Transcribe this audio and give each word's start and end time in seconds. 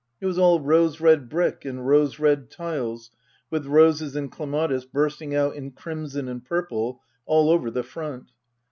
It 0.19 0.25
was 0.25 0.39
all 0.39 0.59
rose 0.59 0.99
red 0.99 1.29
brick 1.29 1.63
and 1.63 1.85
rose 1.85 2.17
red 2.17 2.49
tiles, 2.49 3.11
with 3.51 3.67
roses 3.67 4.15
and 4.15 4.31
clematis 4.31 4.83
bursting 4.83 5.35
out 5.35 5.53
in 5.55 5.73
crimson 5.73 6.27
and 6.27 6.43
purple 6.43 7.03
all 7.27 7.51
over 7.51 7.69
the 7.69 7.83
front. 7.83 8.31